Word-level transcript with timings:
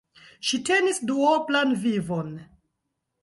Ŝi 0.51 0.59
tenis 0.69 0.99
duoblan 1.09 1.75
vivon. 1.83 2.31